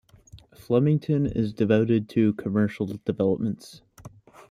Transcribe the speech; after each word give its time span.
Flemington 0.55 1.27
is 1.27 1.53
devoted 1.53 2.09
to 2.09 2.33
commercial 2.33 2.87
developments. 3.05 3.83